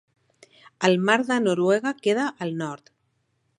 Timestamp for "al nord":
2.47-2.93